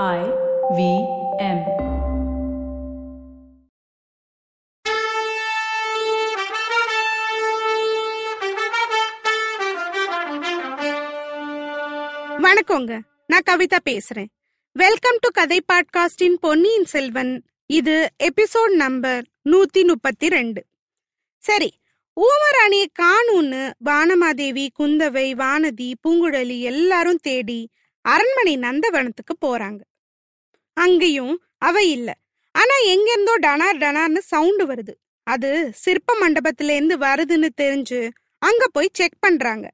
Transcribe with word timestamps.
I 0.00 0.20
V 0.76 0.82
M. 1.38 1.58
வணக்கங்க. 12.40 13.00
நான் 13.26 13.40
கவிதா 13.50 13.78
பேசுறேன். 13.84 14.26
வெல்கம் 14.72 15.18
டு 15.20 15.28
கதை 15.32 15.60
பாட்காஸ்டின் 15.72 16.36
பொன்னியின் 16.40 16.84
செல்வன். 16.84 17.44
இது 17.66 18.10
எபிசோட் 18.18 18.74
நம்பர் 18.74 19.24
நூத்தி 19.50 19.84
முப்பத்தி 19.86 20.28
ரெண்டு 20.28 20.64
சரி 21.38 21.72
ஊமராணியை 22.20 22.86
காணும்னு 23.02 23.72
வானமாதேவி 23.84 24.68
குந்தவை 24.78 25.28
வானதி 25.34 25.92
பூங்குழலி 26.04 26.60
எல்லாரும் 26.60 27.22
தேடி 27.22 27.68
அரண்மனை 28.04 28.54
நந்தவனத்துக்கு 28.56 29.34
போறாங்க. 29.46 29.80
அங்கேயும் 30.76 31.34
அவ 31.58 31.82
இல்ல. 31.82 32.08
ஆனா 32.54 32.74
எங்கிருந்தோ 32.84 33.34
டனார் 33.42 33.78
டனார்னு 33.78 34.18
சவுண்டு 34.18 34.64
வருது. 34.66 34.94
அது 35.26 35.50
சிற்ப 35.74 36.14
மண்டபத்துல 36.22 36.74
இருந்து 36.76 36.96
வருதுன்னு 36.98 37.48
தெரிஞ்சு 37.60 38.00
அங்க 38.38 38.64
போய் 38.68 38.88
செக் 38.92 39.20
பண்றாங்க. 39.20 39.66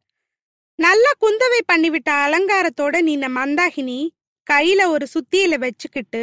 நல்லா 0.79 1.13
குந்தவை 1.21 1.61
பண்ணிவிட்ட 1.73 2.11
அலங்காரத்தோட 2.25 2.97
நின்ன 3.09 3.29
மந்தாகினி 3.29 4.01
கையில 4.51 4.81
ஒரு 4.89 5.07
சுத்தியில 5.15 5.55
வச்சுக்கிட்டு 5.59 6.23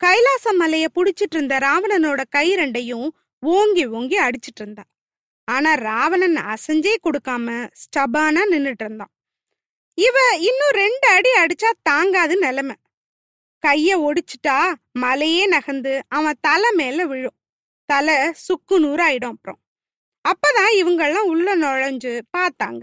கைலாச 0.00 0.52
மலைய 0.52 0.86
புடிச்சிட்டு 0.94 1.36
இருந்த 1.36 1.58
ராவணனோட 1.58 2.20
கை 2.30 2.48
ரெண்டையும் 2.56 3.08
ஓங்கி 3.42 3.84
ஓங்கி 3.86 4.18
அடிச்சிட்டு 4.18 4.60
இருந்தா 4.60 4.84
ஆனா 5.48 5.74
ராவணன் 5.74 6.36
அசைஞ்சே 6.36 6.94
கொடுக்காம 7.06 7.68
ஸ்டபானா 7.82 8.42
நின்னுட்டு 8.52 8.84
இருந்தான் 8.84 9.12
இவ 9.98 10.16
இன்னும் 10.48 10.74
ரெண்டு 10.82 11.06
அடி 11.08 11.30
அடிச்சா 11.38 11.70
தாங்காது 11.82 12.38
நிலைமை. 12.38 12.74
கைய 13.64 13.90
ஒடிச்சிட்டா 14.06 14.58
மலையே 14.92 15.46
நகர்ந்து 15.46 15.92
அவன் 16.08 16.38
தலை 16.40 16.70
மேல 16.72 17.06
விழும். 17.06 17.36
தலை 17.88 18.16
சுக்கு 18.46 18.76
நூறாயிடும் 18.80 19.34
அப்புறம். 19.34 19.60
அப்பதான் 20.24 20.72
இவங்கெல்லாம் 20.80 21.30
உள்ள 21.32 21.48
நுழைஞ்சு 21.56 22.12
பார்த்தாங்க. 22.36 22.82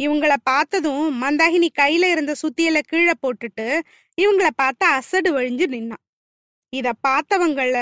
இவங்கள 0.00 0.34
பார்த்ததும் 0.42 1.22
மந்தாகினி 1.22 1.68
கையில 1.78 2.10
இருந்த 2.10 2.32
சுத்தியல 2.42 2.78
கீழே 2.86 3.14
போட்டுட்டு 3.22 3.66
இவங்கள 4.18 4.48
பார்த்து 4.56 4.86
அசடு 4.86 5.30
வழிஞ்சு 5.38 5.66
நின்னான். 5.74 6.04
இத 6.72 6.92
பார்த்தவங்கள 7.08 7.76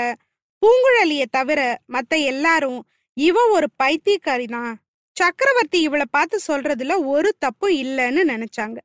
பூங்குழலிய 0.61 1.23
தவிர 1.29 1.61
மத்த 1.93 2.13
எல்லாரும் 2.25 2.79
இவ 3.17 3.37
ஒரு 3.49 3.67
பைத்தியக்காரி 3.83 4.47
தான் 4.47 4.73
சக்கரவர்த்தி 5.19 5.79
இவளை 5.81 6.05
பார்த்து 6.11 6.37
சொல்றதுல 6.47 6.93
ஒரு 7.05 7.35
தப்பும் 7.39 7.75
இல்லைன்னு 7.83 8.21
நினைச்சாங்க. 8.31 8.77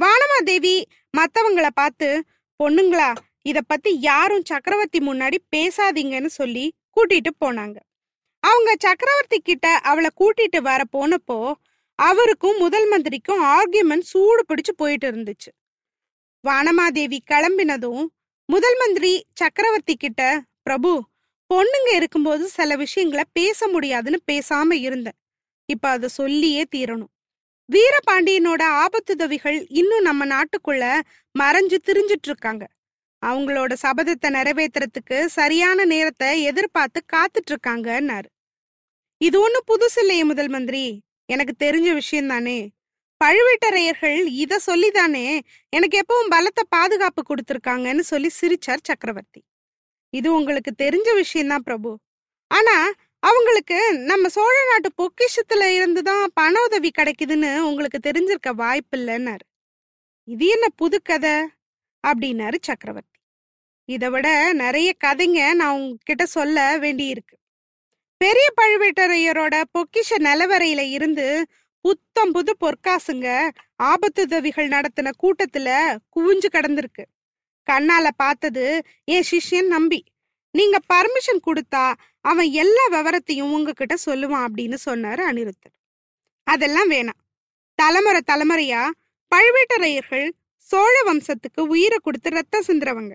வானமாதேவி 0.00 0.74
மத்தவங்கள 1.16 1.68
பார்த்து 1.74 2.08
பொண்ணுங்களா 2.60 3.10
இத 3.42 3.60
பத்தி 3.60 3.90
யாரும் 4.00 4.44
சக்கரவர்த்தி 4.44 4.98
முன்னாடி 4.98 5.38
பேசாதீங்கன்னு 5.56 6.30
சொல்லி 6.40 6.64
கூட்டிட்டு 6.96 7.30
போனாங்க. 7.44 7.76
அவங்க 8.42 8.70
சக்கரவர்த்தி 8.78 9.38
கிட்ட 9.38 9.66
அவளை 9.90 10.10
கூட்டிட்டு 10.20 10.60
வர 10.60 10.82
போனப்போ 10.92 11.38
அவருக்கும் 11.98 12.58
முதல் 12.58 12.88
மந்திரிக்கும் 12.88 13.42
ஆர்கியூமெண்ட் 13.44 14.06
சூடு 14.12 14.42
பிடிச்சு 14.48 14.72
போயிட்டு 14.76 15.06
இருந்துச்சு. 15.10 15.50
வானமாதேவி 16.44 17.18
கிளம்பினதும் 17.30 18.04
முதல் 18.48 18.78
மந்திரி 18.78 19.12
சக்கரவர்த்தி 19.34 19.94
கிட்ட 19.96 20.22
பிரபு 20.62 20.90
பொண்ணுங்க 21.50 21.90
இருக்கும்போது 21.94 22.44
சில 22.48 22.76
விஷயங்களை 22.76 23.24
பேச 23.32 23.68
முடியாதுன்னு 23.68 24.20
பேசாம 24.32 24.72
இருந்தேன். 24.72 25.18
இப்ப 25.68 25.88
அதை 25.88 26.08
சொல்லியே 26.08 26.62
தீரணும். 26.76 27.12
வீரபாண்டியனோட 27.68 28.62
ஆபத்துதவிகள் 28.82 29.58
இன்னும் 29.80 30.02
நம்ம 30.02 30.26
நாட்டுக்குள்ள 30.26 30.84
மறைஞ்சு 31.34 31.76
திரிஞ்சிட்டு 31.86 32.28
இருக்காங்க 32.30 32.64
அவங்களோட 33.22 33.72
சபதத்தை 33.82 34.28
நிறைவேத்துறதுக்கு 34.28 35.18
சரியான 35.38 35.84
நேரத்தை 35.84 36.28
எதிர்பார்த்து 36.42 37.00
காத்துட்டு 37.12 37.50
இருக்காங்கன்னாரு 37.50 38.28
இது 39.20 39.36
ஒண்ணு 39.46 39.60
புதுசு 39.70 39.98
இல்லையே 40.00 40.24
முதல் 40.24 40.48
மந்திரி. 40.48 40.84
எனக்கு 41.28 41.54
தெரிஞ்ச 41.64 41.88
விஷயம் 41.92 42.26
தானே. 42.26 42.58
பழுவேட்டரையர்கள் 43.20 44.18
இத 44.44 44.58
சொல்லிதானே 44.66 45.26
எனக்கு 45.68 45.96
எப்பவும் 46.00 46.28
பலத்த 46.28 46.62
பாதுகாப்பு 46.68 47.22
கொடுத்துருக்காங்கன்னு 47.22 48.04
சொல்லி 48.12 48.30
சிரிச்சார் 48.40 48.86
சக்கரவர்த்தி. 48.88 49.40
இது 50.12 50.28
உங்களுக்கு 50.34 50.72
தெரிஞ்ச 50.84 51.08
விஷயம்தான் 51.14 51.62
பிரபு. 51.62 51.90
ஆனா 52.50 52.76
அவங்களுக்கு 53.24 53.98
நம்ம 53.98 54.28
சோழ 54.28 54.56
நாட்டு 54.70 54.92
பொக்கிஷத்துல 54.98 55.74
இருந்துதான் 55.74 56.30
பண 56.34 56.62
உதவி 56.62 56.90
கிடைக்குதுன்னு 56.98 57.58
உங்களுக்கு 57.58 58.10
தெரிஞ்சிருக்க 58.10 58.54
வாய்ப்பு 58.54 58.98
இல்லைன்னாரு. 58.98 59.46
இது 60.24 60.46
என்ன 60.46 60.68
புது 60.68 61.02
கதை? 61.02 61.48
அப்படின்னாரு 62.06 62.54
சக்கரவர்த்தி. 62.60 63.20
இதை 63.84 64.10
விட 64.10 64.52
நிறைய 64.52 64.92
கதைங்க 65.04 65.54
நான் 65.54 65.74
உங்ககிட்ட 65.74 66.26
சொல்ல 66.26 66.78
வேண்டியிருக்கு. 66.78 67.36
பெரிய 68.16 68.52
பழுவேட்டரையரோட 68.60 69.62
பொக்கிஷ 69.78 70.10
நிலவரையில 70.18 70.90
இருந்து 70.90 71.46
புத்தம் 71.80 72.32
புது 72.32 72.56
பொற்காசுங்க 72.60 73.50
ஆபத்துதவிகள் 73.82 74.68
நடத்தின 74.68 75.10
கூட்டத்துல 75.22 75.96
குவிஞ்சு 76.16 76.48
கடந்திருக்கு. 76.52 77.04
கண்ணால 77.70 78.08
பார்த்தது 78.16 78.82
என் 79.04 79.24
சிஷ்யன் 79.30 79.66
நம்பி. 79.66 80.04
நீங்க 80.56 80.78
பர்மிஷன் 80.92 81.44
கொடுத்தா 81.46 81.94
அவன் 82.20 82.50
எல்லா 82.50 82.84
விவரத்தையும் 82.90 83.52
உங்ககிட்ட 83.56 83.94
சொல்லுவான் 84.06 84.44
அப்படின்னு 84.46 84.76
சொன்னாரு 84.84 85.22
அனிருத்தர். 85.30 85.74
அதெல்லாம் 86.42 86.90
வேணாம். 86.90 87.20
தலைமுறை 87.74 88.20
தலைமுறையா 88.32 88.82
பழுவேட்டரையர்கள் 89.34 90.30
சோழ 90.56 90.94
வம்சத்துக்கு 91.06 91.60
உயிரை 91.60 91.98
கொடுத்து 92.02 92.30
ரத்தம் 92.30 92.66
சிந்துறவங்க. 92.66 93.12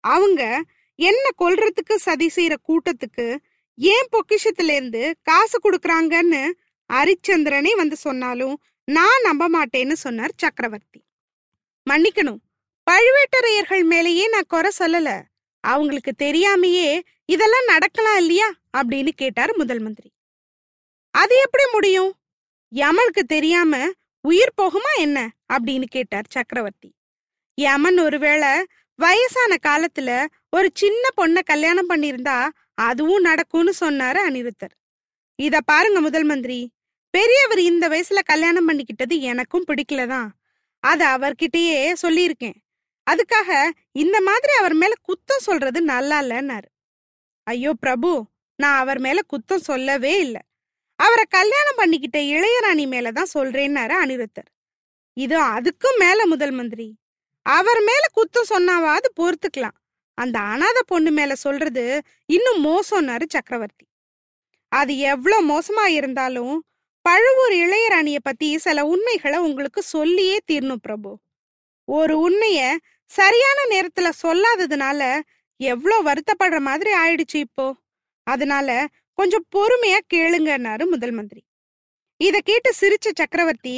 அவங்க 0.00 0.62
என்ன 0.94 1.28
கொல்றதுக்கு 1.38 1.94
சதி 1.96 2.30
செய்யற 2.36 2.54
கூட்டத்துக்கு 2.68 3.36
ஏன் 3.76 4.08
பொக்கிஷத்துல 4.12 4.70
இருந்து 4.70 5.16
காசு 5.22 5.58
கொடுக்கறாங்கன்னு 5.64 6.52
ஹரிச்சந்திரனே 6.92 7.76
வந்து 7.76 7.96
சொன்னாலும் 7.96 8.56
நான் 8.84 9.22
நம்ப 9.22 9.48
மாட்டேன்னு 9.48 9.92
சொன்னார் 9.92 10.30
சக்கரவர்த்தி. 10.36 11.00
மன்னிக்கணும். 11.90 12.40
பழுவேட்டரையர்கள் 12.90 13.84
மேலேயே 13.84 14.28
நான் 14.28 14.48
குறை 14.48 14.70
சொல்லல. 14.78 15.10
அவங்களுக்கு 15.60 16.12
தெரியாமையே 16.18 17.00
இதெல்லாம் 17.24 17.64
நடக்கலாம் 17.64 18.16
இல்லையா? 18.16 18.52
அப்படின்னு 18.76 19.08
கேட்டார் 19.08 19.56
முதல் 19.56 19.78
மந்திரி. 19.78 20.12
அது 21.10 21.40
எப்படி 21.44 21.64
முடியும்? 21.72 22.14
யமனுக்கு 22.74 23.24
தெரியாம 23.26 23.90
உயிர் 24.20 24.52
போகுமா 24.62 24.98
என்ன? 24.98 25.30
அப்படின்னு 25.52 25.84
கேட்டார் 25.84 26.24
சக்கரவர்த்தி. 26.30 26.94
யமன் 27.54 27.98
ஒருவேளை 27.98 28.66
வயசான 28.94 29.56
காலத்துல 29.66 30.26
ஒரு 30.50 30.70
சின்ன 30.74 31.08
பொண்ண 31.16 31.42
கல்யாணம் 31.44 31.88
பண்ணிருந்தா 31.88 32.48
அதுவும் 32.74 33.20
நடக்கும்னு 33.20 33.74
சொன்னாரு 33.80 34.18
அனிருத்தர். 34.28 34.76
இத 35.34 35.60
பாருங்க 35.60 36.00
முதல் 36.00 36.24
மந்திரி. 36.24 36.72
பெரியவர் 37.10 37.58
இந்த 37.58 37.88
வயசுல 37.88 38.18
கல்யாணம் 38.24 38.68
பண்ணிக்கிட்டது 38.68 39.20
எனக்கும் 39.20 39.64
பிடிக்கலதான். 39.66 40.28
அத 40.80 41.06
அவர்கிட்டயே 41.06 41.92
சொல்லியிருக்கேன். 42.02 42.54
அதுக்காக 43.06 43.70
இந்த 43.92 44.20
மாதிரி 44.20 44.52
அவர் 44.58 44.74
மேல 44.74 44.92
குத்தம் 45.08 45.46
சொல்றது 45.48 45.82
நல்லா 45.82 46.20
இல்லைன்னாரு. 46.20 46.68
ஐயோ 47.46 47.72
பிரபு 47.74 48.10
நான் 48.58 48.78
அவர் 48.78 49.00
மேல 49.00 49.20
குத்தம் 49.32 49.66
சொல்லவே 49.70 50.20
இல்லை. 50.20 50.42
அவரை 50.98 51.24
கல்யாணம் 51.28 51.78
பண்ணிக்கிட்ட 51.78 52.18
இளையராணி 52.34 52.84
மேலதான் 52.94 53.32
சொல்றேன்னாரு 53.34 53.94
அனிருத்தர். 54.02 54.48
இது 55.16 55.36
அதுக்கும் 55.42 55.98
மேல 55.98 56.26
முதல் 56.26 56.50
மந்திரி. 56.50 56.88
அவர் 57.46 57.80
மேல 57.80 58.04
குத்தம் 58.16 58.50
சொன்னாவாது 58.50 59.08
பொறுத்துக்கலாம். 59.20 59.76
அந்த 60.14 60.38
அனாத 60.38 60.78
பொண்ணு 60.86 61.10
மேல 61.10 61.34
சொல்றது 61.34 61.84
இன்னும் 62.26 62.60
மோசம்னாரு 62.66 63.26
சக்கரவர்த்தி. 63.28 63.86
அது 64.72 64.92
எவ்வளோ 64.98 65.38
மோசமா 65.42 65.86
இருந்தாலும் 65.88 66.54
பழுவூர் 67.04 67.54
இளையராணிய 67.64 68.18
பத்தி 68.22 68.58
சில 68.58 68.84
உண்மைகளை 68.84 69.38
உங்களுக்கு 69.38 69.82
சொல்லியே 69.82 70.38
தீரணும் 70.52 70.84
பிரபு. 70.86 71.10
ஒரு 71.88 72.14
உண்மைய 72.18 72.60
சரியான 73.10 73.58
நேரத்துல 73.70 74.08
சொல்லாததுனால 74.22 75.00
எவ்வளோ 75.60 75.96
வருத்தப்படுற 76.02 76.58
மாதிரி 76.60 76.90
ஆயிடுச்சு 76.92 77.34
இப்போ. 77.34 77.66
அதனால 78.26 78.86
கொஞ்சம் 79.18 79.46
பொறுமையா 79.56 79.98
கேளுங்கன்னாரு 80.14 80.84
முதல் 80.88 81.10
மந்திரி. 81.10 81.42
இத 82.20 82.40
கேட்டு 82.40 82.70
சிரிச்ச 82.80 83.08
சக்கரவர்த்தி 83.14 83.76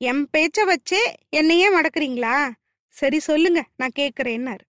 என் 0.00 0.28
பேச்ச 0.36 0.58
வச்சே 0.64 1.02
என்னையே 1.30 1.68
மடக்குறீங்களா? 1.68 2.50
சரி 2.88 3.18
சொல்லுங்க 3.18 3.64
நான் 3.76 3.96
கேக்குறேன்னாரு. 3.98 4.64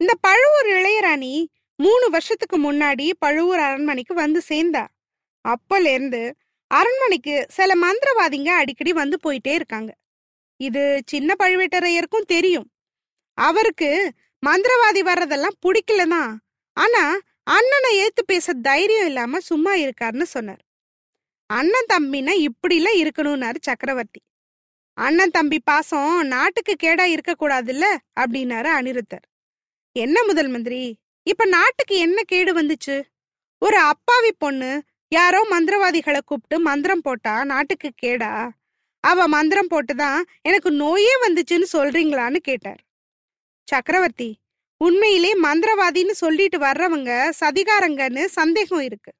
இந்த 0.00 0.12
பழுவூர் 0.20 0.68
இளையராணி 0.68 1.34
மூணு 1.78 2.10
வருஷத்துக்கு 2.10 2.72
முன்னாடி 2.72 3.10
பழுவூர் 3.18 3.58
அரண்மனைக்கு 3.58 4.14
வந்து 4.14 4.42
சேர்ந்தா. 4.48 4.84
அப்பல 5.44 5.92
இருந்து 5.92 6.22
அரண்மனைக்கு 6.70 7.46
சில 7.48 7.72
மந்திரவாதிங்க 7.74 8.48
அடிக்கடி 8.48 8.92
வந்து 8.92 9.16
போயிட்டே 9.24 9.52
இருக்காங்க. 9.54 9.90
இது 10.60 11.02
சின்ன 11.06 11.34
பழுவேட்டரையருக்கும் 11.38 12.26
தெரியும். 12.26 12.68
அவருக்கு 13.38 14.12
மந்திரவாதி 14.46 15.00
வர்றதெல்லாம் 15.00 15.58
பிடிக்கலதான் 15.62 16.36
ஆனா 16.76 17.02
அண்ணனை 17.42 17.90
ஏத்து 18.04 18.22
பேச 18.26 18.52
தைரியம் 18.52 19.06
இல்லாம 19.06 19.40
சும்மா 19.40 19.74
இருக்காருன்னு 19.74 20.22
சொன்னார். 20.22 20.62
அண்ணன் 21.46 21.90
தம்பினா 21.92 22.32
இப்படிலாம் 22.46 22.98
இருக்கணும்னாரு 23.02 23.58
சக்கரவர்த்தி. 23.60 24.20
அண்ணன் 24.98 25.30
தம்பி 25.30 25.58
பாசம் 25.64 26.26
நாட்டுக்கு 26.26 26.74
கேடா 26.82 27.04
இருக்க 27.04 27.32
கூடாதுல்ல 27.40 27.86
அப்படின்னாரு 28.20 28.70
அனிருத்தர். 28.78 29.26
என்ன 29.96 30.24
முதல் 30.24 30.48
மந்திரி? 30.48 30.96
இப்ப 31.22 31.44
நாட்டுக்கு 31.46 31.96
என்ன 31.96 32.22
கேடு 32.22 32.52
வந்துச்சு? 32.60 33.02
ஒரு 33.62 33.78
அப்பாவி 33.78 34.32
பொண்ணு 34.38 34.82
யாரோ 35.08 35.40
மந்திரவாதிகளை 35.50 36.20
கூப்பிட்டு 36.24 36.60
மந்திரம் 36.60 37.00
போட்டா 37.00 37.44
நாட்டுக்கு 37.44 37.90
கேடா? 38.02 38.32
அவ 39.06 39.26
மந்திரம் 39.26 39.66
போட்டுதான் 39.70 40.22
எனக்கு 40.42 40.70
நோயே 40.70 41.12
வந்துச்சுன்னு 41.26 41.66
சொல்றீங்களான்னு 41.72 42.36
கேட்டார். 42.36 42.80
சக்கரவர்த்தி 43.64 44.38
உண்மையிலே 44.78 45.40
மந்திரவாதின்னு 45.40 46.10
சொல்லிட்டு 46.10 46.58
வர்றவங்க 46.58 47.32
சதிகாரங்கன்னு 47.40 48.24
சந்தேகம் 48.24 48.80
இருக்கு. 48.80 49.12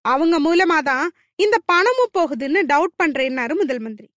அவங்க 0.00 0.40
மூலமா 0.40 0.78
தான் 0.78 1.10
இந்த 1.34 1.58
பணமும் 1.64 2.12
போகுதுன்னு 2.18 2.62
டவுட் 2.68 2.94
பண்றேன்னாரு 3.02 3.54
முதல் 3.54 3.78
மந்திரி. 3.78 4.10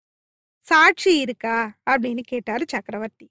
சாட்சி 0.65 1.21
இருக்கா? 1.21 1.75
அப்படின்னு 1.91 2.21
கேட்டாரு 2.21 2.65
சக்கரவர்த்தி. 2.69 3.31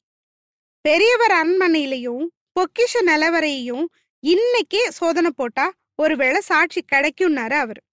பெரியவர் 0.81 1.31
அரண்மனையிலையும் 1.31 2.25
பொக்கிஷ 2.59 2.93
நிலவரையும் 3.05 3.85
இன்னைக்கே 4.27 4.87
சோதனை 4.89 5.31
போட்டா 5.35 5.73
ஒருவேளை 5.95 6.41
சாட்சி 6.41 6.85
கிடைக்கும்னாரு 6.91 7.53
அவர். 7.53 7.83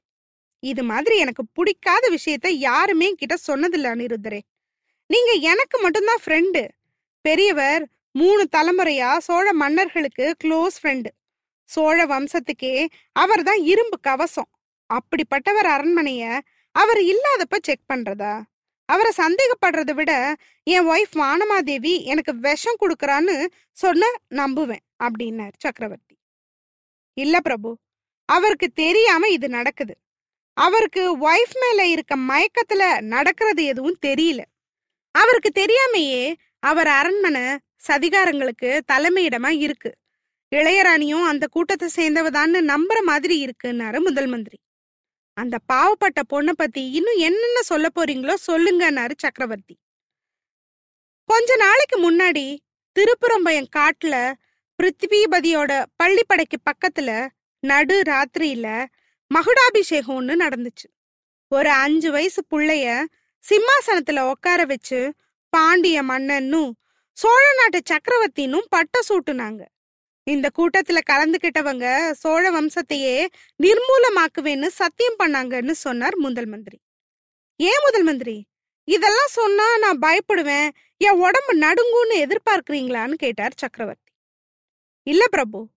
இது 0.62 0.83
மாதிரி 0.83 1.17
எனக்கு 1.17 1.43
பிடிக்காத 1.53 2.05
விஷயத்த 2.11 2.49
யாருமே 2.49 3.09
கிட்ட 3.15 3.35
சொன்னதில்ல 3.47 3.91
அனிருத்தரே. 3.95 4.41
நீங்க 5.07 5.33
எனக்கு 5.33 5.81
மட்டும்தான் 5.81 6.23
ஃப்ரெண்டு 6.25 6.69
பெரியவர் 7.21 7.89
மூணு 8.12 8.49
தலைமுறையா 8.57 9.17
சோழ 9.19 9.53
மன்னர்களுக்கு 9.53 10.37
க்ளோஸ் 10.45 10.77
ஃப்ரெண்டு 10.83 11.11
சோழ 11.69 12.07
வம்சத்துக்கே 12.07 12.87
அவர்தான் 13.12 13.61
இரும்பு 13.62 14.01
கவசம். 14.01 14.51
அப்படிப்பட்டவர் 14.91 15.69
அரண்மனைய 15.77 16.41
அவர் 16.75 16.99
இல்லாதப்ப 16.99 17.57
செக் 17.62 17.89
பண்றதா? 17.93 18.43
அவரை 18.89 19.12
சந்தேகப்படுறதை 19.17 19.93
விட 19.93 20.12
என் 20.67 20.89
ஒய்ஃப் 20.89 21.15
வானமாதேவி 21.15 21.93
எனக்கு 22.03 22.33
விஷம் 22.39 22.81
கொடுக்குறான்னு 22.81 23.47
சொன்ன 23.73 24.12
நம்புவேன் 24.31 24.85
அப்படின்னார் 25.05 25.57
சக்கரவர்த்தி. 25.59 26.17
இல்ல 27.17 27.41
பிரபு 27.41 27.71
அவருக்கு 28.29 28.69
தெரியாம 28.69 29.29
இது 29.29 29.49
நடக்குது. 29.49 29.95
அவருக்கு 30.56 31.02
ஒய்ஃப் 31.17 31.56
மேல 31.61 31.87
இருக்க 31.87 32.17
மயக்கத்துல 32.17 33.00
நடக்கிறது 33.00 33.64
எதுவும் 33.64 33.99
தெரியல. 34.06 34.41
அவருக்கு 35.14 35.50
தெரியாமையே 35.55 36.35
அவர் 36.58 36.87
அரண்மனை 36.87 37.58
சதிகாரங்களுக்கு 37.88 38.81
தலைமையிடமா 38.93 39.49
இருக்கு. 39.49 39.94
இளையராணியும் 40.56 41.25
அந்த 41.25 41.47
கூட்டத்தை 41.47 41.88
சேர்ந்தவதான்னு 41.97 42.61
நம்புற 42.73 43.02
மாதிரி 43.02 43.37
இருக்குன்னாரு 43.44 43.99
முதல் 43.99 44.26
மந்திரி. 44.26 44.58
அந்த 45.32 45.58
பாவப்பட்ட 45.73 46.20
பொண்ணை 46.32 46.52
பத்தி 46.52 46.91
இன்னும் 46.91 47.19
என்னென்ன 47.19 47.62
சொல்ல 47.62 47.88
போறீங்களோ 47.94 48.35
சொல்லுங்கன்னாரு 48.47 49.14
சக்கரவர்த்தி. 49.17 49.76
கொஞ்ச 51.25 51.56
நாளைக்கு 51.56 51.97
முன்னாடி 52.06 52.58
திருப்புறம்பயம் 52.97 53.73
காட்டுல 53.76 54.32
பிருத்திவிபதியோட 54.79 55.85
பள்ளிப்படைக்கு 56.02 56.56
பக்கத்துல 56.69 57.29
நடு 57.61 58.02
ராத்திரியில 58.02 58.87
மகுடாபிஷேகம்னு 59.35 60.35
நடந்துச்சு. 60.44 60.88
ஒரு 61.49 61.71
அஞ்சு 61.71 62.11
வயசு 62.11 62.44
புள்ளைய 62.50 63.05
சிம்மாசனத்துல 63.44 64.21
உட்கார 64.21 64.65
வச்சு 64.65 65.15
பாண்டிய 65.49 66.03
மன்னன்னும் 66.03 66.71
சோழ 67.12 67.55
நாட்டு 67.55 67.82
சக்கரவர்த்தினும் 67.91 68.67
பட்டம் 68.69 69.09
சூட்டுனாங்க. 69.09 69.65
இந்த 70.23 70.49
கூட்டத்துல 70.59 70.99
கலந்துகிட்டவங்க 71.11 72.11
சோழ 72.11 72.50
வம்சத்தையே 72.50 73.27
நிர்மூலமாக்குவேன்னு 73.62 74.67
சத்தியம் 74.67 75.17
பண்ணாங்கன்னு 75.19 75.71
சொன்னார் 75.71 76.17
முதல் 76.17 76.47
மந்திரி. 76.47 76.81
ஏன் 77.56 77.83
முதல் 77.85 78.03
மந்திரி? 78.03 78.47
இதெல்லாம் 78.85 79.31
சொன்னா 79.31 79.79
நான் 79.79 79.99
பயப்படுவேன். 79.99 80.69
என் 80.97 81.19
உடம்பு 81.19 81.59
நடுங்கும்னு 81.59 82.17
எதிர்பார்க்கிறீங்களான்னு 82.25 83.15
கேட்டார் 83.15 83.53
சக்கரவர்த்தி. 83.56 84.12
இல்ல 85.03 85.29
பிரபு 85.29 85.69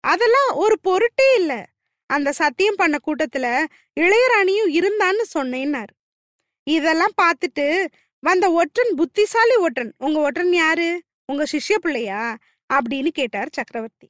அதெல்லாம் 0.00 0.54
ஒரு 0.54 0.80
பொருட்டே 0.80 1.34
இல்ல. 1.34 1.66
அந்த 2.06 2.32
சத்தியம் 2.32 2.74
பண்ண 2.76 2.96
கூட்டத்துல 3.06 3.64
இளையராணியும் 4.00 4.70
இருந்தான்னு 4.70 5.24
சொன்னேன்னாரு. 5.38 5.94
இதெல்லாம் 6.62 7.14
பார்த்துட்டு 7.22 7.86
வந்த 8.20 8.52
ஒற்றன் 8.52 8.94
புத்திசாலி 8.94 9.56
ஒற்றன் 9.56 9.94
உங்க 9.98 10.20
ஒற்றன் 10.20 10.52
யாரு? 10.52 11.02
உங்க 11.26 11.44
சிஷ்ய 11.52 11.74
பிள்ளையா? 11.74 12.36
அப்படின்னு 12.74 13.08
கேட்டார் 13.08 13.48
சக்கரவர்த்தி. 13.52 14.08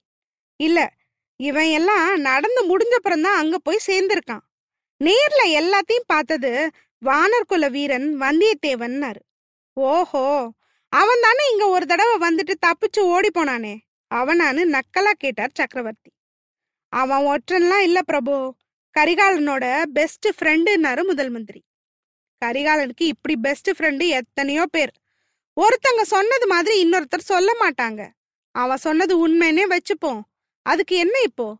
இல்ல 0.56 0.92
இவன் 1.36 1.70
எல்லாம் 1.70 2.20
நடந்து 2.20 2.60
முடிஞ்சப்புறம் 2.68 3.22
தான் 3.22 3.36
அங்க 3.36 3.58
போய் 3.58 3.86
சேர்ந்திருக்கான். 3.86 4.44
நேர்ல 5.04 5.40
எல்லாத்தையும் 5.46 6.06
பார்த்தது 6.06 6.70
வானர் 7.04 7.46
குல 7.46 7.68
வீரன் 7.68 8.20
வந்தியத்தேவன்னாரு. 8.20 9.22
ஓஹோ 9.72 10.52
அவன் 10.88 11.22
தானே 11.22 11.50
இங்க 11.52 11.68
ஒரு 11.68 11.86
தடவை 11.86 12.14
வந்துட்டு 12.28 12.54
தப்பிச்சு 12.66 13.00
ஓடி 13.00 13.28
போனானே? 13.34 13.78
அவனான்னு 14.14 14.62
நக்கலா 14.72 15.10
கேட்டார் 15.10 15.50
சக்கரவர்த்தி. 15.54 16.10
அவன் 16.96 17.24
ஒற்றன்லாம் 17.24 17.82
இல்ல 17.82 18.02
பிரபு. 18.02 18.54
கரிகாலனோட 18.98 19.82
பெஸ்ட் 19.82 20.28
ஃப்ரெண்டுன்னாரு 20.38 21.04
முதல் 21.04 21.30
மந்திரி. 21.30 21.62
கரிகாலனுக்கு 22.44 23.02
இப்படி 23.02 23.36
பெஸ்ட் 23.36 23.70
ஃப்ரெண்டு 23.70 24.08
எத்தனையோ 24.08 24.66
பேர். 24.66 24.92
ஒருத்தங்க 25.60 26.02
சொன்னது 26.02 26.46
மாதிரி 26.46 26.74
இன்னொருத்தர் 26.84 27.28
சொல்ல 27.32 27.52
மாட்டாங்க. 27.60 28.08
அவன் 28.50 28.76
சொன்னது 28.76 29.28
உண்மைன்னே 29.28 29.64
வச்சுப்போம். 29.68 30.20
அதுக்கு 30.62 30.96
என்ன 30.96 31.20
இப்போ? 31.20 31.56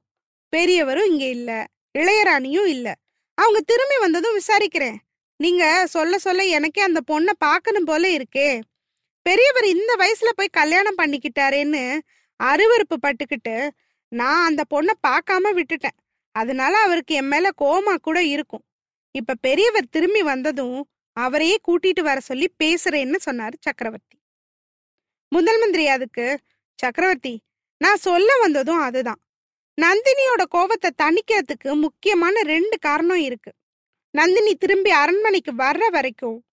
பெரியவரும் 0.49 1.11
இங்க 1.11 1.25
இல்ல. 1.25 1.67
இளையராணியும் 1.99 2.67
இல்ல. 2.67 2.95
அவங்க 3.35 3.61
திரும்பி 3.61 3.99
வந்ததும் 3.99 4.39
விசாரிக்கிறேன். 4.39 4.97
நீங்க 5.37 5.87
சொல்ல 5.87 6.19
சொல்ல 6.19 6.45
எனக்கே 6.45 6.83
அந்த 6.83 7.01
பொண்ணை 7.07 7.33
பார்க்கணும் 7.39 7.85
போல 7.85 8.09
இருக்கே. 8.09 8.61
பெரியவர் 9.23 9.65
இந்த 9.65 9.97
வயசுல 9.99 10.29
போய் 10.35 10.49
கல்யாணம் 10.53 10.99
பண்ணிக்கிட்டாரேன்னு 10.99 11.99
அருவருப்பு 12.45 12.97
பட்டுக்கிட்டு 13.03 13.69
நான் 14.09 14.47
அந்த 14.47 14.65
பொண்ணை 14.71 14.93
பார்க்காம 15.09 15.61
விட்டுட்டேன். 15.61 15.99
அதனால 16.33 16.79
அவருக்கு 16.79 17.15
என் 17.15 17.29
மேல 17.29 17.51
கோமா 17.61 17.97
கூட 17.97 18.23
இருக்கும். 18.23 18.65
இப்ப 19.11 19.35
பெரியவர் 19.35 19.89
திரும்பி 19.89 20.23
வந்ததும் 20.23 20.91
அவரையே 21.13 21.59
கூட்டிட்டு 21.69 22.01
வர 22.01 22.21
சொல்லி 22.21 22.55
பேசுறேன்னு 22.65 23.17
சொன்னாரு 23.25 23.53
சக்கரவர்த்தி. 23.61 24.19
முதல் 25.29 25.59
மந்திரி 25.59 25.89
அதுக்கு 25.89 26.39
சக்கரவர்த்தி 26.75 27.41
நான் 27.77 27.97
சொல்ல 27.97 28.39
வந்ததும் 28.39 28.79
அதுதான். 28.79 29.21
நந்தினியோட 29.83 30.43
கோபத்தை 30.49 30.91
தணிக்கிறதுக்கு 31.03 31.81
முக்கியமான 31.81 32.43
ரெண்டு 32.43 32.79
காரணம் 32.79 33.17
இருக்கு. 33.17 33.53
நந்தினி 34.11 34.55
திரும்பி 34.55 34.91
அரண்மனைக்கு 34.91 35.53
வர்ற 35.53 35.91
வரைக்கும் 35.91 36.45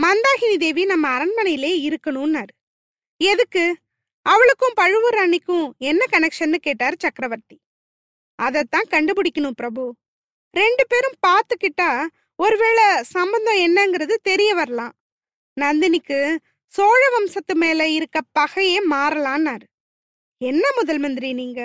மந்தாகினி 0.00 0.56
தேவி 0.56 0.84
நம்ம 0.84 1.08
அரண்மனையிலே 1.18 1.72
இருக்கணும்னாரு. 1.88 2.54
எதுக்கு? 3.16 3.76
அவளுக்கும் 4.26 4.74
பழுவூர் 4.74 5.14
அணிக்கும் 5.14 5.66
என்ன 5.78 6.02
கனெக்ஷன்னு 6.10 6.54
கேட்டார் 6.54 6.96
சக்கரவர்த்தி. 6.98 7.56
அதைத்தான் 8.38 8.88
கண்டுபிடிக்கணும் 8.90 9.56
பிரபு. 9.56 9.84
ரெண்டு 10.54 10.84
பேரும் 10.86 11.18
பார்த்துக்கிட்டா 11.26 11.90
ஒருவேளை 12.38 13.02
சம்பந்தம் 13.02 13.60
என்னங்கிறது 13.66 14.14
தெரிய 14.22 14.54
வரலாம். 14.54 14.94
நந்தினிக்கு 15.56 16.18
சோழ 16.72 17.02
வம்சத்து 17.10 17.54
மேல 17.54 17.88
இருக்க 17.88 18.18
பகையே 18.38 18.78
மாறலான்னாரு. 18.90 19.66
என்ன 20.40 20.64
முதல் 20.76 20.98
மந்திரி 20.98 21.32
நீங்க? 21.32 21.60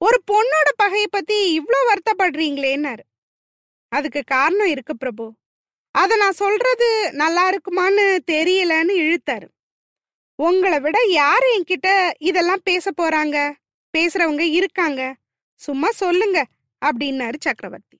ஒரு 0.00 0.18
பொண்ணோட 0.26 0.68
பகையை 0.76 1.06
பத்தி 1.10 1.38
இவ்ளோ 1.52 1.80
வருத்தப்படுறீங்களேன்னாரு. 1.90 3.04
அதுக்கு 3.92 4.22
காரணம் 4.26 4.66
இருக்கு 4.66 4.96
பிரபு. 4.96 5.26
அத 5.94 6.16
நான் 6.16 6.32
சொல்றது 6.32 6.88
நல்லா 7.12 7.44
இருக்குமான்னு 7.50 8.04
தெரியலன்னு 8.32 8.94
இழுத்தாரு. 9.04 9.48
உங்களை 10.40 10.80
விட 10.80 10.98
யாரு 11.08 11.48
என்கிட்ட 11.56 12.10
இதெல்லாம் 12.18 12.62
பேச 12.64 12.90
போறாங்க? 12.96 13.52
பேசுறவங்க 13.98 14.40
இருக்காங்க. 14.40 15.16
சும்மா 15.54 15.90
சொல்லுங்க 15.90 16.46
அப்படின்னாரு 16.86 17.34
சக்கரவர்த்தி. 17.38 17.98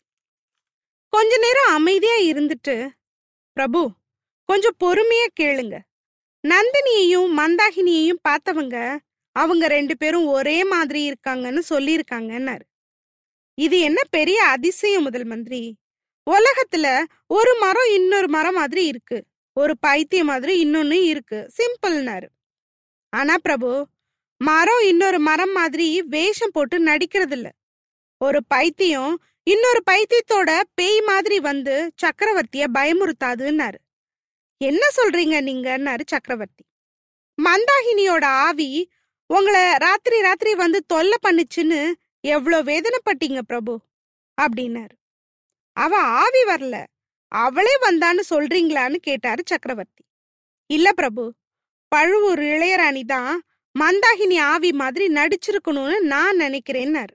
கொஞ்ச 1.09 1.39
நேரம் 1.39 1.73
அமைதியா 1.75 2.17
இருந்துட்டு 2.17 2.89
பிரபு 3.53 3.93
கொஞ்சம் 4.45 4.77
பொறுமையா 4.85 5.27
கேளுங்க. 5.41 5.79
நந்தினியையும் 6.49 7.29
மந்தாகினியையும் 7.39 8.23
பார்த்தவங்க 8.29 8.99
அவங்க 9.33 9.67
ரெண்டு 9.67 9.97
பேரும் 9.97 10.27
ஒரே 10.27 10.65
மாதிரி 10.65 11.01
இருக்காங்கன்னு 11.11 11.61
சொல்லியிருக்காங்கன்னாரு. 11.69 12.67
இது 13.55 13.81
என்ன 13.81 14.03
பெரிய 14.11 14.45
அதிசயம் 14.45 15.03
முதல் 15.03 15.25
மந்திரி. 15.25 15.77
உலகத்துல 16.31 17.05
ஒரு 17.27 17.57
மரம் 17.61 17.91
இன்னொரு 17.95 18.29
மரம் 18.29 18.55
மாதிரி 18.55 18.87
இருக்கு. 18.87 19.25
ஒரு 19.53 19.79
பைத்தியம் 19.79 20.27
மாதிரி 20.27 20.53
இன்னொன்னு 20.65 20.99
இருக்கு. 21.05 21.51
சிம்பிள்னாரு. 21.57 22.29
ஆனா 23.13 23.39
பிரபு 23.39 23.87
மரம் 24.37 24.83
இன்னொரு 24.85 25.19
மரம் 25.19 25.53
மாதிரி 25.53 26.03
வேஷம் 26.03 26.51
போட்டு 26.53 26.77
நடிக்கிறது 26.85 27.31
இல்ல 27.31 27.49
ஒரு 28.19 28.41
பைத்தியம் 28.47 29.23
இன்னொரு 29.43 29.83
பைத்தியத்தோட 29.91 30.61
பேய் 30.75 31.01
மாதிரி 31.07 31.41
வந்து 31.41 31.93
சக்கரவர்த்திய 32.03 32.67
பயமுறுத்தாதுன்னாரு. 32.75 33.81
என்ன 34.59 34.83
சொல்றீங்க 34.97 35.37
நீங்கன்னாரு 35.49 36.01
சக்கரவர்த்தி. 36.07 36.65
மந்தாகினியோட 37.39 38.25
ஆவி 38.25 38.91
உங்களை 39.27 39.73
ராத்திரி 39.77 40.21
ராத்திரி 40.21 40.55
வந்து 40.55 40.85
தொல்லை 40.87 41.19
பண்ணுச்சுன்னு 41.23 41.93
எவ்வளோ 42.21 42.63
வேதனைப்பட்டீங்க 42.63 43.41
பிரபு 43.41 43.81
அப்படின்னாரு 44.43 44.97
அவ 45.73 45.97
ஆவி 45.99 46.43
வரல. 46.45 46.85
அவளே 47.33 47.75
வந்தான்னு 47.83 48.23
சொல்றீங்களான்னு 48.31 48.95
கேட்டாரு 48.95 49.43
சக்கரவர்த்தி. 49.47 50.05
இல்ல 50.71 50.93
பிரபு 50.93 51.35
பழுவூர் 51.89 52.39
இளையராணி 52.39 53.03
தான் 53.05 53.43
மந்தாகினி 53.75 54.39
ஆவி 54.39 54.73
மாதிரி 54.73 55.07
நடிச்சிருக்கணும்னு 55.13 55.99
நான் 55.99 56.37
நினைக்கிறேன்னாரு. 56.37 57.15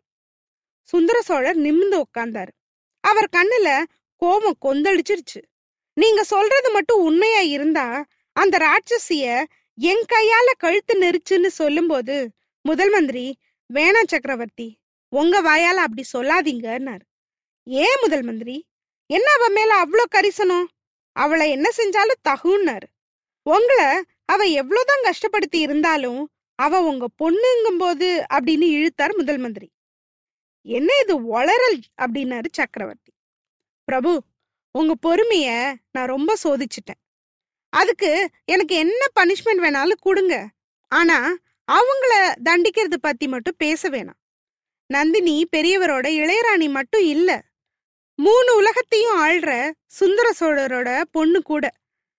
சுந்தர 0.90 1.22
சோழர் 1.22 1.56
நிமிர்ந்து 1.56 1.98
உட்கார்ந்தாரு 2.02 2.54
அவர் 3.00 3.30
கண்ணுல 3.36 3.70
கோபம் 4.22 4.62
கொந்தளிச்சிருச்சு. 4.66 5.42
நீங்க 5.94 6.24
சொல்றது 6.24 6.72
மட்டும் 6.72 7.02
உண்மையா 7.02 7.40
இருந்தா 7.40 8.06
அந்த 8.36 8.56
ராட்சசிய 8.58 9.44
என் 9.78 10.06
கையால 10.14 10.48
கழுத்து 10.58 10.94
நெரிச்சுன்னு 11.02 11.50
சொல்லும்போது 11.62 12.16
முதல் 12.62 12.90
மந்திரி 12.90 13.26
வேணா 13.74 14.02
சக்கரவர்த்தி 14.08 14.68
உங்க 15.14 15.36
வாயால 15.42 15.82
அப்படி 15.86 16.04
சொல்லாதீங்கன்னாரு. 16.14 17.06
ஏன் 17.64 18.00
முதல் 18.02 18.22
மந்திரி? 18.22 18.56
என்ன 19.08 19.32
அவ 19.32 19.50
மேல 19.50 19.86
அவ்வளோ 19.86 20.04
கரிசனம்? 20.12 20.66
அவளை 21.12 21.52
என்ன 21.52 21.70
செஞ்சாலும் 21.78 22.22
தகுன்னாரு. 22.30 22.88
உங்களை 23.44 24.04
அவ 24.26 24.46
எவ்வளோதான் 24.46 25.04
கஷ்டப்படுத்தி 25.04 25.60
இருந்தாலும் 25.60 26.30
அவ 26.56 26.82
உங்க 26.82 27.06
பொண்ணுங்கும்போது 27.24 28.26
அப்படின்னு 28.34 28.68
இழுத்தார் 28.70 29.16
முதல் 29.16 29.38
மந்திரி. 29.38 29.72
என்ன 30.62 30.94
இது 31.02 31.22
வளரல் 31.22 31.80
அப்படின்னாரு 32.02 32.46
சக்கரவர்த்தி. 32.52 33.12
பிரபு 33.84 34.24
உங்க 34.72 34.94
பொறுமைய 35.02 35.74
நான் 35.92 36.08
ரொம்ப 36.08 36.36
சோதிச்சிட்டேன். 36.44 37.02
அதுக்கு 37.70 38.30
எனக்கு 38.46 38.76
என்ன 38.76 39.06
பனிஷ்மெண்ட் 39.20 39.64
வேணாலும் 39.64 40.02
கொடுங்க. 40.02 40.50
ஆனா 40.88 41.34
அவங்கள 41.72 42.14
தண்டிக்கிறது 42.44 42.96
பத்தி 42.96 43.28
மட்டும் 43.28 43.56
பேச 43.58 43.90
வேணாம். 43.90 44.22
நந்தினி 44.88 45.48
பெரியவரோட 45.56 46.08
இளையராணி 46.22 46.70
மட்டும் 46.70 47.02
இல்ல. 47.02 47.44
மூணு 48.16 48.56
உலகத்தையும் 48.56 49.18
ஆள்ற 49.22 49.72
சுந்தர 49.86 50.32
சோழரோட 50.40 51.02
பொண்ணு 51.12 51.42
கூட. 51.42 51.72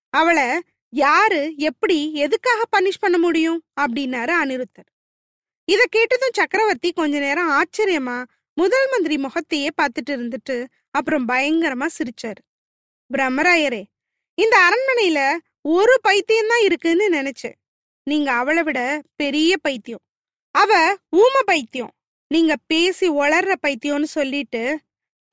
அவளை 0.09 0.61
யாரு 0.89 1.53
எப்படி 1.57 2.13
எதுக்காக 2.13 2.63
பனிஷ் 2.71 2.99
பண்ண 2.99 3.17
முடியும்? 3.17 3.63
அப்படின்னாரு 3.81 4.33
அனிருத்தர். 4.43 4.89
இத 5.65 5.85
கேட்டதும் 5.89 6.29
சக்கரவர்த்தி 6.33 6.91
கொஞ்ச 6.91 7.19
நேரம் 7.19 7.49
ஆச்சரியமா 7.49 8.23
முதல் 8.53 8.89
மந்திரி 8.91 9.17
முகத்தையே 9.17 9.69
பார்த்துட்டு 9.81 10.09
இருந்துட்டு 10.09 10.65
அப்புறம் 10.91 11.27
பயங்கரமா 11.27 11.87
சிரிச்சாரு. 11.97 12.41
பிரம்மராயரே 13.13 13.83
இந்த 14.33 14.55
அரண்மனையில 14.67 15.37
ஒரு 15.61 15.97
பைத்தியம் 16.01 16.47
தான் 16.47 16.61
இருக்குன்னு 16.61 17.09
நினைச்சேன். 17.09 17.57
நீங்க 18.03 18.31
அவளை 18.31 18.63
விட 18.63 19.01
பெரிய 19.15 19.57
பைத்தியம். 19.57 19.99
அவ 20.51 20.93
ஊம 21.15 21.39
பைத்தியம். 21.45 21.91
நீங்க 22.27 22.55
பேசி 22.67 23.09
வளர்ற 23.09 23.53
பைத்தியம்னு 23.67 24.03
சொல்லிட்டு 24.03 24.79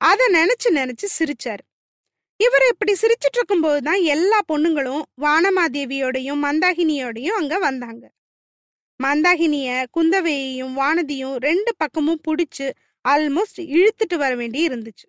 அத 0.09 0.21
நினைச்சு 0.37 0.69
நினைச்சு 0.71 1.07
சிரிச்சாரு. 1.17 1.63
இவர் 2.39 2.65
இப்படி 2.71 2.93
சிரிச்சிட்டு 3.01 3.37
இருக்கும்போது 3.39 3.79
தான் 3.81 4.01
எல்லா 4.13 4.39
பொண்ணுங்களும் 4.51 5.03
வானமாதேவியோடையும் 5.25 6.41
மந்தாகினியோடையும் 6.45 7.37
அங்க 7.39 7.55
வந்தாங்க. 7.59 8.03
மந்தாகினிய 8.99 9.69
குந்தவையையும் 9.97 10.73
வானதியும் 10.81 11.35
ரெண்டு 11.47 11.71
பக்கமும் 11.77 12.23
புடிச்சு 12.27 12.67
ஆல்மோஸ்ட் 13.05 13.61
இழுத்துட்டு 13.75 14.15
வர 14.15 14.31
வேண்டி 14.35 14.59
இருந்துச்சு. 14.67 15.07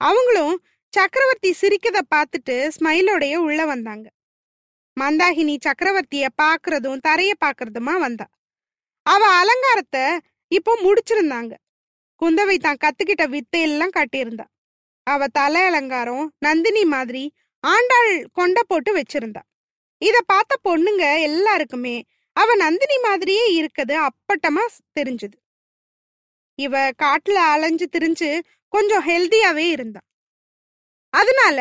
அவங்களும் 0.00 0.56
சக்கரவர்த்தி 0.92 1.50
சிரிக்கத 1.60 1.98
பார்த்துட்டு 2.14 2.56
ஸ்மைலோடைய 2.76 3.34
உள்ள 3.46 3.60
வந்தாங்க. 3.66 4.06
மந்தாகினி 4.96 5.54
சக்கரவர்த்திய 5.66 6.26
பாக்குறதும் 6.42 7.02
தரைய 7.08 7.32
பாக்குறதுமா 7.44 7.94
வந்தா. 8.06 8.26
அவ 9.06 9.22
அலங்காரத்தை 9.40 10.04
இப்போ 10.52 10.72
முடிச்சிருந்தாங்க. 10.84 11.52
குந்தவை 12.22 12.56
தான் 12.58 12.80
கத்துக்கிட்ட 12.84 13.24
வித்தையெல்லாம் 13.34 13.96
கட்டியிருந்தா. 13.96 14.46
அவ 15.06 15.28
தலை 15.28 15.60
அலங்காரம் 15.62 16.32
நந்தினி 16.38 16.84
மாதிரி 16.84 17.24
ஆண்டாள் 17.64 18.12
கொண்ட 18.32 18.62
போட்டு 18.62 18.90
வச்சிருந்தா. 18.96 19.42
இத 20.02 20.16
பார்த்த 20.26 20.56
பொண்ணுங்க 20.68 21.04
எல்லாருக்குமே 21.22 21.96
அவ 22.32 22.54
நந்தினி 22.54 22.98
மாதிரியே 22.98 23.44
இருக்குது 23.60 23.94
அப்பட்டமா 24.06 24.64
தெரிஞ்சது. 25.00 25.36
இவ 26.58 26.90
காட்டுல 27.02 27.38
அலைஞ்சு 27.54 27.86
திரிஞ்சு 27.98 28.30
கொஞ்சம் 28.68 29.06
ஹெல்தியாவே 29.08 29.66
இருந்தா. 29.70 30.00
அதனால 31.14 31.58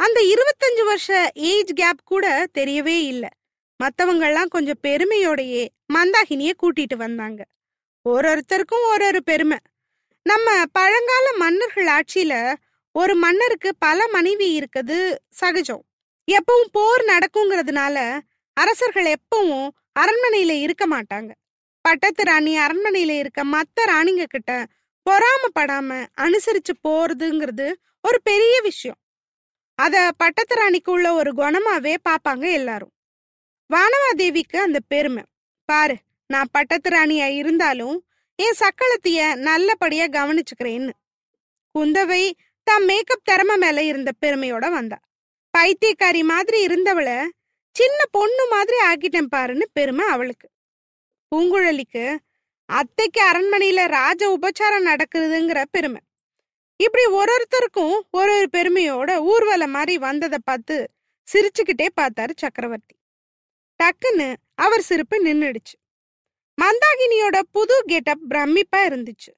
அந்த 0.00 0.18
இருபத்தஞ்சு 0.32 0.84
வருஷ 0.84 1.30
ஏஜ் 1.34 1.72
கேப் 1.72 2.00
கூட 2.04 2.26
தெரியவே 2.58 2.96
இல்லை. 3.12 3.28
மத்தவங்கெல்லாம் 3.80 4.48
கொஞ்சம் 4.48 4.82
பெருமையோடையே 4.82 5.64
மந்தாகினிய 5.94 6.52
கூட்டிட்டு 6.62 6.96
வந்தாங்க. 6.96 7.40
ஒரு 8.06 8.26
ஒருத்தருக்கும் 8.28 8.86
ஒரு 8.88 9.04
ஒரு 9.06 9.22
பெருமை. 9.22 9.58
நம்ம 10.30 10.62
பழங்கால 10.72 11.26
மன்னர்கள் 11.36 11.88
ஆட்சியில 11.96 12.54
ஒரு 12.92 13.14
மன்னருக்கு 13.14 13.74
பல 13.78 14.08
மனைவி 14.08 14.58
இருக்குது 14.58 15.16
சகஜம். 15.30 15.84
எப்பவும் 16.30 16.70
போர் 16.72 17.02
நடக்குங்கிறதுனால 17.04 18.20
அரசர்கள் 18.52 19.08
எப்பவும் 19.12 19.68
அரண்மனையில 20.00 20.50
இருக்க 20.60 20.84
மாட்டாங்க. 20.88 21.30
பட்டத்து 21.80 22.24
ராணி 22.24 22.58
அரண்மனையில 22.58 23.12
இருக்க 23.18 23.44
மத்த 23.44 23.84
ராணிங்க 23.84 24.24
கிட்ட 24.24 24.66
பொறாமப்படாம 25.10 26.06
அனுசரிச்சு 26.20 26.74
போறதுங்கிறது 26.88 27.74
ஒரு 28.02 28.20
பெரிய 28.22 28.60
விஷயம். 28.60 28.98
அத 29.74 29.96
பட்டத்து 30.16 30.54
ராணிக்கு 30.54 30.92
உள்ள 30.92 31.08
ஒரு 31.12 31.32
குணமாவே 31.32 31.94
பாப்பாங்க 32.08 32.52
எல்லாரும். 32.52 32.92
வானவாதேவிக்கு 33.70 34.56
அந்த 34.56 34.78
பெருமை. 34.88 35.24
பாரு 35.64 35.96
நான் 36.26 36.52
பட்டத்து 36.52 36.90
ராணியா 36.90 37.28
இருந்தாலும் 37.40 37.96
என் 38.38 38.58
சக்களத்தைய 38.58 39.34
நல்லபடியா 39.34 40.04
கவனிச்சுக்கிறேன்னு. 40.04 40.90
குந்தவை 41.74 42.32
தான் 42.62 42.84
மேக்கப் 42.84 43.24
திறமை 43.24 43.56
மேல 43.56 43.82
இருந்த 43.82 44.10
பெருமையோட 44.20 44.70
வந்தா. 44.70 44.98
பைத்தியக்காரி 45.58 46.22
மாதிரி 46.22 46.66
இருந்தவள 46.66 47.24
சின்ன 47.70 48.04
பொண்ணு 48.10 48.46
மாதிரி 48.48 48.76
ஆக்கிட்டேன் 48.86 49.28
பாருன்னு 49.36 49.62
பெருமை 49.72 50.06
அவளுக்கு. 50.08 50.48
பூங்குழலிக்கு 51.30 52.16
அத்தைக்கு 52.66 53.20
அரண்மனையில 53.30 53.86
ராஜ 53.86 54.38
உபச்சாரம் 54.38 54.86
நடக்குதுங்கிற 54.86 55.64
பெருமை. 55.70 56.00
இப்படி 56.76 57.04
ஒரு 57.04 57.32
ஒருத்தருக்கும் 57.36 58.00
ஒரு 58.10 58.32
ஒரு 58.36 58.48
பெருமையோட 58.56 59.16
ஊர்வலம் 59.16 59.70
மாதிரி 59.70 59.98
வந்ததை 59.98 60.38
பார்த்து 60.44 60.90
சிரிச்சுக்கிட்டே 61.28 61.88
பார்த்தாரு 62.00 62.30
சக்கரவர்த்தி. 62.36 62.96
டக்குன்னு 63.80 64.36
அவர் 64.54 64.80
சிரிப்பு 64.80 65.24
நின்னுடுச்சு. 65.24 65.76
மந்தாகினியோட 66.62 67.40
புது 67.52 67.82
கெட்டப் 67.86 68.20
பிரமிப்பா 68.28 68.76
இருந்துச்சு. 68.76 69.32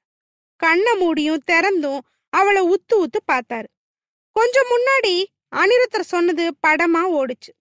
கண்ணை 0.55 0.97
மூடியும் 0.97 1.43
திறந்தும் 1.51 1.99
அவளை 2.29 2.69
உத்து 2.69 2.95
உத்து 2.95 3.19
பார்த்தாரு. 3.31 3.65
கொஞ்சம் 4.31 4.65
முன்னாடி 4.67 5.25
அனிருத்தர் 5.55 5.99
சொன்னது 5.99 6.53
படமா 6.67 7.01
ஓடுச்சு. 7.09 7.51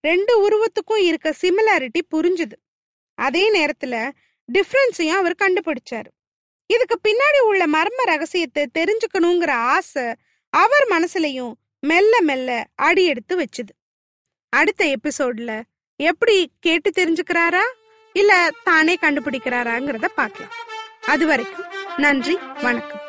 ரெண்டு 0.00 0.48
உருவத்துக்கும் 0.48 0.96
இருக்க 0.96 1.34
சிமிலாரிட்டி 1.42 2.00
புரிஞ்சுது. 2.10 2.52
அதே 3.14 3.52
நேரத்துல 3.52 4.10
டிஃப்ரென்ஸையும் 4.52 5.10
அவர் 5.10 5.34
கண்டுபிடிச்சாரு. 5.38 6.10
இதுக்கு 6.66 6.98
பின்னாடி 7.08 7.44
உள்ள 7.44 7.66
மர்ம 7.66 8.02
ரகசியத்தை 8.04 8.66
தெரிஞ்சுக்கணுங்கிற 8.78 9.50
ஆசை 9.50 10.14
அவர் 10.50 10.86
மனசுலயும் 10.90 11.52
மெல்ல 11.80 12.20
மெல்ல 12.20 12.66
அடி 12.74 13.04
எடுத்து 13.04 13.40
வச்சுது. 13.40 13.74
அடுத்த 14.48 14.94
எபிசோட்ல 14.94 15.62
எப்படி 15.96 16.50
கேட்டு 16.60 16.90
தெரிஞ்சுக்கிறாரா? 16.90 17.62
இல்ல 18.18 18.32
தானே 18.64 18.94
கண்டுபிடிக்கிறாராங்கிறத 19.00 20.08
பாக்கலாம் 20.14 20.56
அது 21.06 21.26
வரைக்கும் 21.26 21.68
நன்றி 21.96 22.34
வணக்கம். 22.62 23.02